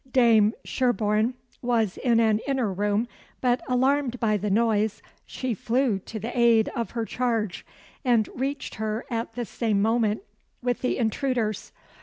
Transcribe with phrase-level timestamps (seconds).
[0.11, 3.07] Dame Sherborne was in an inner room,
[3.39, 7.63] but, alarmed by the noise, she flew to the aid of her charge,
[8.03, 10.23] and reached her at the same moment
[10.63, 11.71] with the intruders.